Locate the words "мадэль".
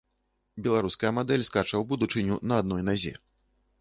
1.17-1.45